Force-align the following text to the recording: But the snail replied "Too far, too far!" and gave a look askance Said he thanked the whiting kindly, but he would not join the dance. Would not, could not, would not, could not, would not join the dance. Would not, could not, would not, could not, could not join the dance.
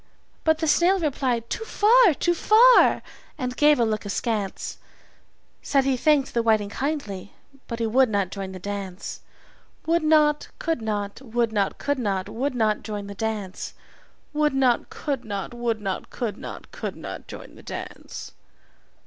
But 0.43 0.57
the 0.57 0.67
snail 0.67 0.97
replied 0.99 1.47
"Too 1.47 1.63
far, 1.63 2.15
too 2.15 2.33
far!" 2.33 3.03
and 3.37 3.55
gave 3.55 3.79
a 3.79 3.85
look 3.85 4.03
askance 4.03 4.79
Said 5.61 5.83
he 5.83 5.95
thanked 5.95 6.33
the 6.33 6.41
whiting 6.41 6.69
kindly, 6.69 7.33
but 7.67 7.77
he 7.77 7.85
would 7.85 8.09
not 8.09 8.31
join 8.31 8.51
the 8.51 8.57
dance. 8.57 9.19
Would 9.85 10.01
not, 10.01 10.47
could 10.57 10.81
not, 10.81 11.21
would 11.21 11.53
not, 11.53 11.77
could 11.77 11.99
not, 11.99 12.29
would 12.29 12.55
not 12.55 12.81
join 12.81 13.05
the 13.05 13.13
dance. 13.13 13.75
Would 14.33 14.55
not, 14.55 14.89
could 14.89 15.23
not, 15.23 15.53
would 15.53 15.79
not, 15.81 16.09
could 16.09 16.35
not, 16.35 16.71
could 16.71 16.95
not 16.95 17.27
join 17.27 17.53
the 17.53 17.61
dance. 17.61 18.31